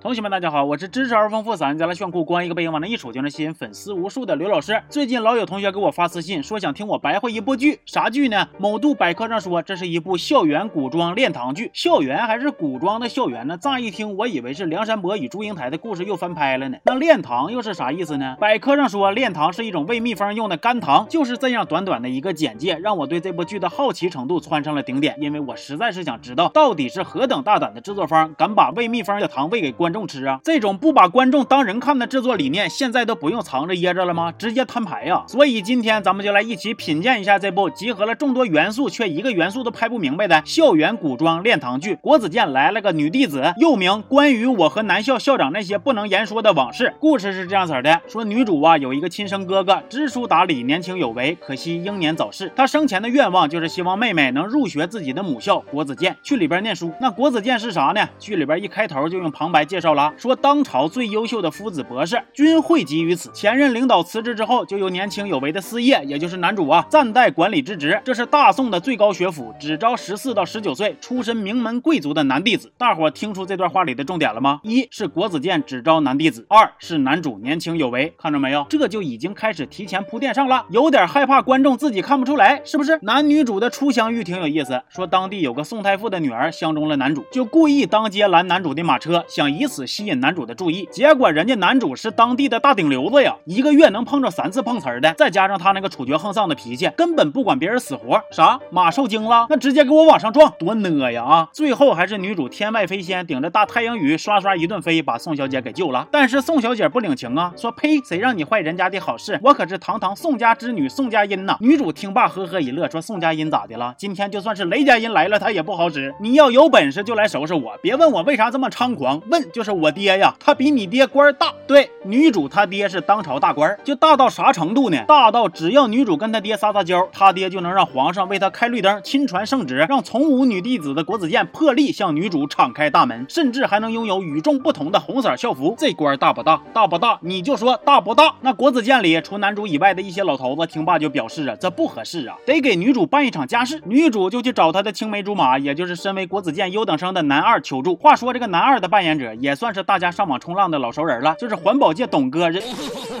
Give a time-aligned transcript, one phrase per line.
[0.00, 4.82] 同学们，大家好，我是知识而丰富、散家来炫酷、光一个背影往那一杵就能吸引粉丝无数的刘老师。
[4.88, 8.48] 最近老有同学给我发私信，说想听我白话一部剧，啥剧呢？
[8.56, 13.58] 某度百科上说这是一部校园古装练堂剧，校园还是古装的校园呢？
[13.58, 16.78] 乍一听，我以为是梁山伯与祝英台的故事又翻拍了呢。
[16.84, 18.38] 那练堂又是啥意思呢？
[18.40, 21.06] 百科上说，练堂是一种喂蜜蜂用的干糖。
[21.10, 30.40] 就是这样短短的一个简介，让我对这部剧的好奇程度窜上了顶点，因为我实在是想知道，到底是何等大胆的制作方，敢把喂蜜蜂的糖喂给观众吃啊？
[30.44, 34.32] 这种不把观众当人看的制作理念，现在都不用藏着掖着了吗？
[34.32, 35.24] 直接摊牌呀！
[35.26, 41.96] 所以今天咱们就来一起品鉴一下这部集合了众多元素却一个元素都拍不明白的校园古装练堂剧。
[41.96, 46.84] 国子监来了个女弟子，又名《关于我和南校校长那些不能言说的往事》。
[47.00, 52.52] 故事是这样子的：说女主啊有一个亲生哥哥，知书达理，年轻有为，可惜英年早逝。
[52.56, 56.92] 他生前的愿望就是希望妹妹能入学自己的母校国子监，去里边念书。
[57.00, 58.08] 那国子监是啥呢？
[58.18, 60.60] 剧里边一开头就用旁白介绍了，说当。
[60.62, 63.30] 朝最优秀的夫子博士均汇集于此。
[63.32, 68.00] 前任领导辞职之后，就由年轻有为的四叶，也就是男主啊，暂代管理之职。
[68.04, 72.70] 这是大宋的最高学府，只招十四到十九岁、出身名门贵族的男弟子。
[72.76, 74.60] 大伙听出这段话里的重点了吗？
[74.64, 78.12] 一是国子监只招男弟子，二是男主年轻有为。
[78.18, 78.66] 看着没有？
[78.68, 80.66] 这就已经开始提前铺垫上了。
[80.70, 82.98] 有点害怕观众自己看不出来，是不是？
[83.02, 84.82] 男女主的初相遇挺有意思。
[84.88, 90.54] 说当地有个宋太傅的女儿相中了男主，就故意当街拦男主的马车，想一以此吸引男主的。
[90.54, 98.18] 注意，结果人家男主是当地的大顶流子呀，一个月能碰着三次碰瓷儿的，再加上他那个处决横丧的脾气，根本不管别人死活。
[98.30, 99.46] 啥马受惊了？
[99.50, 101.48] 那直接给我往上撞，多呢呀啊！
[101.52, 106.08] 最后还是女主天外飞仙，顶着大太阳雨，刷刷一顿飞，把宋小姐给救了。
[106.10, 109.38] 但是宋小姐不领情啊，说呸，谁让你坏人家的好事？
[109.42, 111.58] 我可是堂堂宋家之女宋佳音呐！
[111.60, 113.94] 女主听罢呵呵一乐，说宋佳音咋的了？
[113.98, 116.14] 今天就算是雷佳音来了，她也不好使。
[116.18, 120.34] 你要有本事就来收拾我，别问我为啥这么猖狂，问就是我爹呀。
[120.40, 125.04] 他比你爹官大，对，女主他爹是当朝大官，就大到啥程度呢？
[125.06, 135.74] 大到只要女主跟他爹撒撒娇，他爹就能让皇上为他开绿灯，亲传圣旨，让从无女弟子的国子监破例向女主敞开大门，甚至还能拥有与众不同的红色校服。
[135.78, 136.60] 这官大不大？
[136.72, 137.18] 大不大？
[137.22, 138.34] 你就说大不大？
[138.40, 143.80] 那国子监里除男主以外的一些老头子听罢就表示啊，这不合适啊，得给女主办一场家事。
[143.84, 147.96] 女主就去找她的青梅竹马，也就是身为国子监优等生的男二求助。
[147.96, 150.40] 话说这个男二的扮演者也算是大家上网。
[150.40, 152.48] 冲浪的老熟人了，就是环保界董哥。
[152.48, 152.62] 人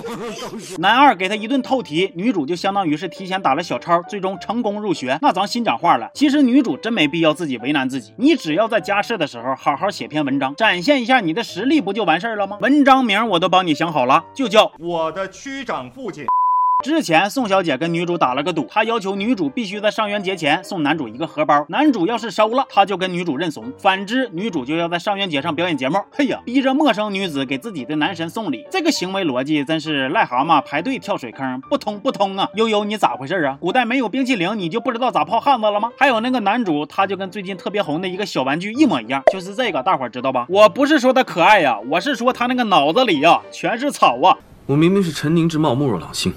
[0.78, 5.18] 男二给他一顿透题，女主就相当于是提前打了小抄，最终成功入学。
[5.20, 12.56] 那咱心讲话了，其实女主真没必要自己为难自己，你只要在家试的时候好好写篇文章，展现一下你的实力，不就完事儿了吗？
[12.62, 16.24] 文章名我都帮你想好了，就叫《我的区长父亲》。
[16.82, 25.98] 之前宋小姐跟女主打了个赌，她要求女主必须在上元节前送男主一个荷包，男主要是收了，她就跟女主认怂；反之，女主就要在上元节上表演节目。
[26.10, 32.48] 嘿呀，逼着陌生女子给自己的男神送礼，这个行为逻辑真是癞蛤蟆排队跳水坑，不通不通啊！
[32.54, 33.58] 悠悠，你咋回事啊？
[33.60, 35.90] 古代没有冰淇淋，你就不知道咋泡汉子了吗？
[35.98, 40.46] 还有那个男主，他就跟最近特别红的一个小玩具一模一样，就是这个，大伙知道吧？
[40.48, 44.38] 我不是说他可爱呀，我是说他那个脑子里呀全是草啊！
[44.66, 46.32] 我明明是陈宁之貌，目若朗星。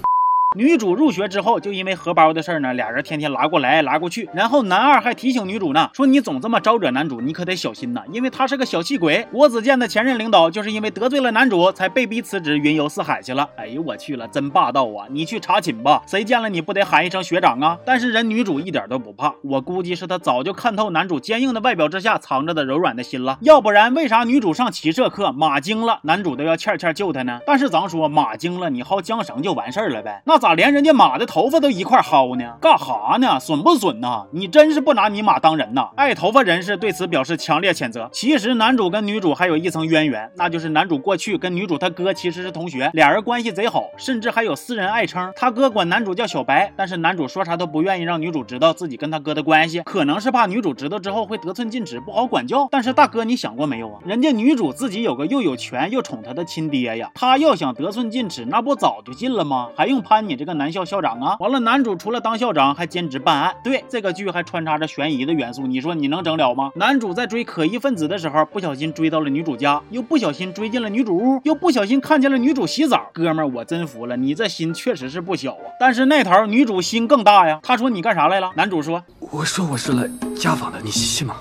[0.56, 4.28] 女主入学之后，就因为荷包的事儿呢，俩人天天拉过来拉过去。
[4.32, 9.26] 然后男二还提醒女主呢，说你总这么招惹男主，你可得小心呐，因为他是个小气鬼。
[9.32, 13.48] 国子监的前任领导就是因为得罪了男主，才被逼辞职，云游四海去了。
[13.56, 15.08] 哎呦我去了，真霸道啊！
[15.10, 17.76] 你去查寝吧，谁见了你不得喊一声学长啊？
[17.84, 23.38] 但是人女主一点都不怕，我估计是她早就看透男主坚硬的外表之下藏着的柔软的心了。
[23.40, 27.40] 要不然为啥女主上骑射课马惊了，男主都要欠欠救她呢？
[27.44, 30.22] 但是咱说马惊了，你薅缰绳就完事儿了呗？
[30.24, 30.43] 那。
[30.44, 32.44] 咋连人家马的头发都一块薅呢？
[32.60, 33.40] 干哈呢？
[33.40, 34.26] 损不损呐？
[34.30, 35.88] 你真是不拿你马当人呐！
[35.96, 38.10] 爱头发人士对此表示强烈谴责。
[38.12, 45.32] 其实男主跟女主还有一层渊源，那就是男主过去跟女主他哥其实是同学，俩人关系贼好，甚至还有私人爱称。
[45.34, 52.68] 他哥管男主叫小白，但是男主说啥都不愿意让女主知道自己跟他哥的关系，可能是怕女主知道之后会得寸进尺，不好管教。
[52.70, 53.98] 但是大哥，你想过没有啊？
[54.04, 59.70] 人家女主自己有个又有权又宠她的亲爹呀，他要想得寸进尺，那不早就进了吗？
[59.74, 60.36] 还用攀你你？
[60.36, 63.54] 这个男校校长啊，完了，男主除了当校长，还兼职办案。
[63.62, 66.70] 对，这个剧还穿插着悬疑的元素，你说你能整了吗？
[66.74, 73.08] 男主在追可疑分子的时候，不小心追到了女主家，又不小心追进了女主屋，又不小心看见了女主洗澡。
[73.14, 75.64] 哥们儿，我真服了，你这心确实是不小啊。
[75.78, 78.50] 但是那头女主心更大呀，她说你干啥来了？
[78.56, 81.36] 男主说，我说我是来家访的，你信吗？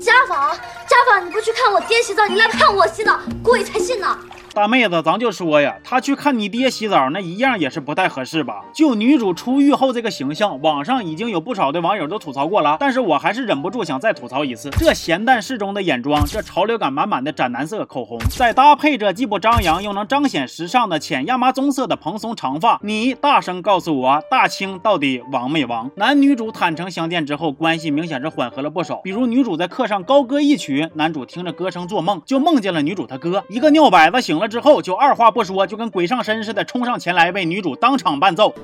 [0.00, 0.54] 家访？
[0.86, 1.26] 家访？
[1.26, 4.16] 你不去看我爹洗澡，你来看我洗澡，鬼才信呢！
[4.54, 8.64] 大妹子，咱就说呀，他去看你爹洗澡，那一样也是不太合适吧？
[8.72, 14.70] 就女主出狱后这个形象，网上已经有不少的网友都吐槽过了，但是我还是忍不住想再吐槽一次。
[14.70, 25.90] 这咸淡适中的眼妆，这潮流感满满的斩男色口红，再搭配着既不张扬又能彰显时尚的浅亚麻棕色的蓬松长发，你大声告诉我，大清到底王没王？
[25.96, 28.96] 男女主坦诚相见之后，关系明显是缓和了不少。
[29.04, 34.48] 比如女主在课上高歌一曲，男主听着歌声做梦，就梦见了女主他哥，一个尿摆子了。
[34.48, 38.54] 之后就二话不说，就跟鬼上身似的冲上前来为女主当场伴奏。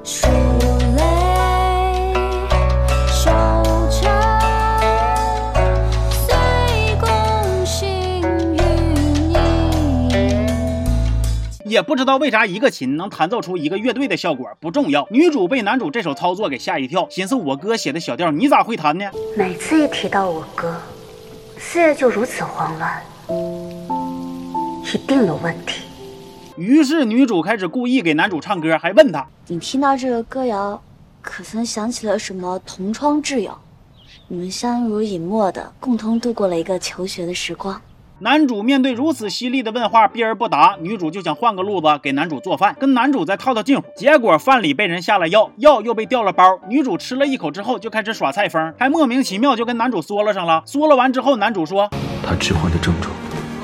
[11.67, 15.09] 也不知道为啥一个琴能弹奏出一个乐队的效果，不重要。
[15.11, 19.11] 女主被男主这手操作给吓一跳，寻思我哥写的小调，你咋会弹呢？
[19.37, 20.81] 每次一提到我哥，
[21.59, 23.03] 四月就如此慌乱。
[24.95, 25.83] 一定有问题。
[26.57, 30.81] 于是女主开始故意给男主唱歌，还问他：“你听到这个歌谣，
[31.21, 33.59] 可曾想起了什么同窗挚友？
[34.29, 37.83] 你们相濡以沫的，共同度过了一个求学的时光。”
[38.21, 40.77] 男主面对如此犀利的问话，避而不答。
[40.81, 43.85] 女主就想换个路子给男主做饭，跟男主再套套近乎。
[43.97, 46.61] 结果饭里被人下了药，药又被掉了包。
[46.69, 50.63] 女主吃了一口之后，就开始耍菜疯，还莫名其妙就跟男主嗦了上了。
[50.65, 51.91] 嗦了完之后，男主说
[52.25, 53.13] ：“他致幻的症状。”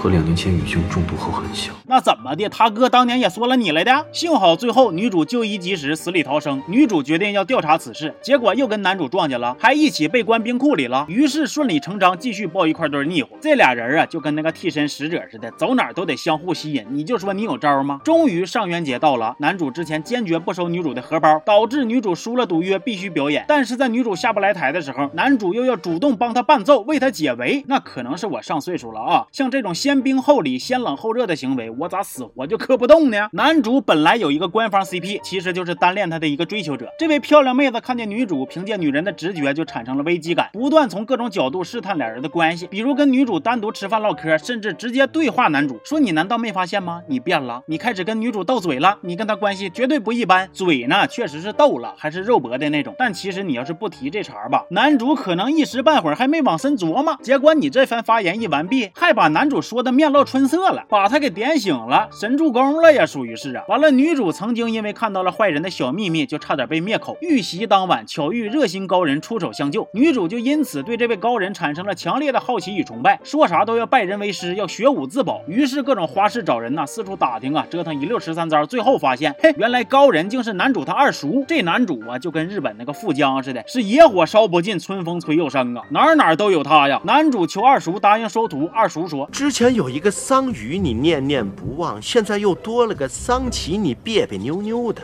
[0.00, 2.48] 和两年前宇兄中毒后很像，那怎么的？
[2.48, 4.06] 他哥当年也说了你来的。
[4.12, 6.62] 幸好最后女主就医及时，死里逃生。
[6.66, 11.04] 女主决定要调查此事，结果又跟男主撞见了，还一起被关冰库里了。
[11.06, 13.36] 于是顺理成章继续抱一块堆腻乎。
[13.42, 16.86] 这俩人啊，就跟那个替身使者似的，走哪都得相互吸引。
[16.88, 18.00] 你就说你有招吗？
[18.02, 23.44] 终于上元节到了，男主之前坚决不收女主的荷包，导致女主输了赌约，必须表演。
[23.46, 27.62] 但是在女主下不来台的时候，男主又要主动帮她伴奏，为她解围。
[27.68, 30.56] 那可能是我上岁数了啊，像这种先先冰后礼。
[30.56, 33.28] 先冷后热的行为，我咋死活就磕不动呢？
[33.32, 36.88] 男主本来有一个官方 CP，其实就是单恋他的一个追求者。
[36.96, 47.02] 这位漂亮妹子看见女主，凭借女人的直觉就产生了危机感，不断从各种角度试探俩人的关系，比如跟女主单独吃饭唠嗑，甚至直接对话男主说：“你难道没发现吗？
[47.08, 50.48] 你变了，你开始跟女主斗嘴了，你跟她关系绝对不一般。
[50.52, 52.94] 嘴呢，确实是斗了，还是肉搏的那种。
[52.96, 57.18] 但其实你要是不提这茬吧，男主可能一时半会儿还没往深琢磨。
[57.20, 63.64] 结果你这番发言一完毕，还把男主说的面露春色。”了，把他给点醒了，神助攻了呀，属于是啊。
[63.66, 67.16] 完了，女主曾经因为看到了坏人的小秘密，就差点被灭口。
[67.20, 75.40] 遇袭当晚，巧遇热心高人出手相救，女主就因此对这位高人产生了强烈的好奇与崇拜，说啥都要拜人为师，要学武自保。
[75.48, 81.44] 于是各种花式找人呐，四处打听啊，折腾一溜十三招，最后发现，嘿，原来高人竟是男主他二叔。
[81.48, 87.00] 这男主啊，就跟日本那个富江似的，是野火烧不尽，春风吹又生啊，哪哪都有他呀。
[87.04, 90.52] 男主求二叔答应收徒，二叔说，之前有一个桑。
[90.52, 95.02] 榆你念念不忘，现在又多了个桑琪，你别别扭扭的。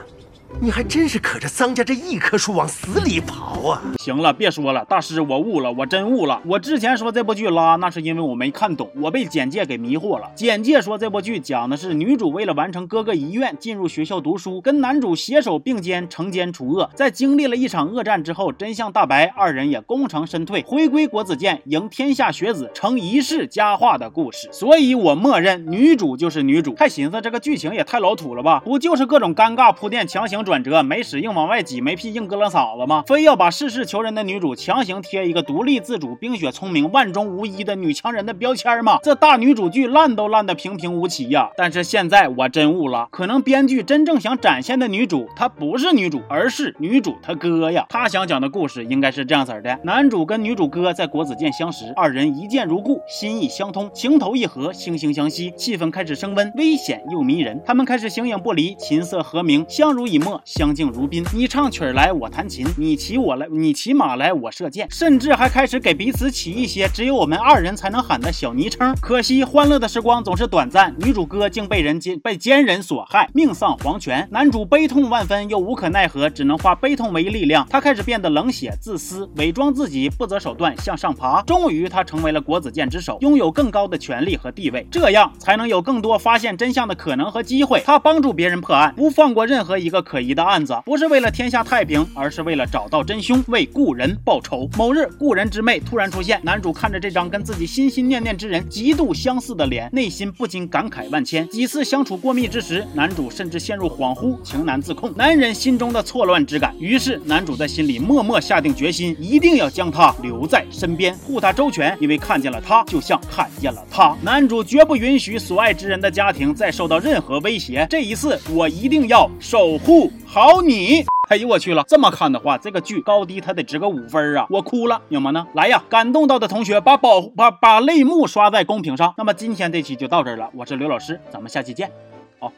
[0.61, 3.83] 你还真是可着桑家这一棵树往死里刨啊！
[3.99, 6.41] 行了，别说了，大师，我悟了，我真悟了。
[6.47, 10.31] 我之前说这部剧拉，那是因为我没看懂，我被简介给迷惑了。
[10.35, 16.89] 简介说这部剧讲的是女主为了完成哥哥遗愿，进入学校读书，跟男主携手并肩惩奸除恶。
[16.95, 24.49] 在经历了一场恶战之后，真相大白，二人也功成身退，回归国子监，迎天下学子，成一世佳话的故事。
[24.53, 26.75] 所以我默认女主就是女主。
[26.79, 28.63] 还寻思这个剧情也太老土了吧？
[28.65, 30.36] 不就是各种尴尬铺垫，强行。
[30.45, 33.05] 转折没使硬往外挤，没屁硬搁冷嫂子吗？
[33.07, 38.99] 非要把事事求人的女主强行贴一个独立自主、冰雪聪明、万中无一的女强人的标签吗？
[39.03, 41.51] 这大女主剧烂都烂的平平无奇呀！
[41.57, 47.87] 但是现在我真悟了，可能编剧真正想展现的女主，她不是女主，而是女主她哥呀。
[47.89, 57.61] 他想讲的故事应该是这样子的：男主跟女主哥在国子监相识，二人一见如故，心意相通，情投意合，惺惺相惜，气氛开始升温，危险又迷人。
[57.65, 60.26] 他们开始形影不离，琴瑟和鸣，相濡以沫。
[60.45, 64.87] 相敬如宾，你唱曲来，我弹琴；你骑我来，你骑马来，我射箭。
[64.91, 68.95] 甚至还开始给彼此起一些只有我们二人才能喊的小昵称。
[69.01, 74.27] 可惜欢乐的时光总是短暂，女主哥竟被人奸被奸人所害，命丧黄泉。
[74.33, 77.67] 男主悲痛万分，又无可奈何，只能化悲痛为力量。
[77.71, 81.43] 他开始变得冷血自私，伪装自己，不择手段向上爬。
[81.43, 87.81] 终于，他成为了国子监之首，拥有更高的权力和地位，这样才能有更多发现真相的可能和机会。
[87.87, 90.16] 他帮助别人破案，不放过任何一个可。
[90.17, 94.67] 可疑的案子，不是为了天下太平，而是为了找到真凶，为故人报仇。
[94.75, 101.47] 某日，故人之妹突然出现，男主看着这张跟自己心心念念之人极度相似的脸，内心不禁感慨万千。
[101.51, 106.75] 几次相处过密之时，男主甚至陷入恍惚，情难自控，难忍心中的错乱之感。
[106.81, 114.17] 于是，男主在心里默默下定决心，一定要将她留在身边，护她周全，因为看见了她，就像看见了他。
[114.23, 117.87] 男主绝不允许所爱之人的家庭再受到任何威胁。
[117.91, 121.05] 这一次，我一定要守护好你。
[121.29, 121.83] 哎呦我去了！
[121.89, 124.47] 这么看的话，这个剧高低它得值个五分啊！
[124.49, 125.45] 我哭了，你们呢？
[125.55, 129.13] 来呀，感动到的同学把保把把泪目刷在公屏上。
[129.17, 131.91] 那么今天这期就到这儿了，我是刘老师，咱们下期见，
[132.39, 132.53] 好。